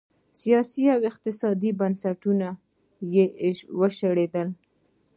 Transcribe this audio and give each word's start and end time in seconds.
سیاسي 0.41 0.83
او 0.95 0.99
اقتصادي 1.11 1.69
بنسټونه 1.79 2.47
یې 3.13 3.25
وشړېدل. 3.79 4.47